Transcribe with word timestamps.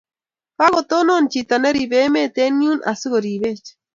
Kagotonon 0.57 1.23
chiton 1.31 1.61
neribe 1.63 1.97
emet 2.07 2.35
eng 2.45 2.59
yuun 2.65 2.81
asigoribech 2.91 3.65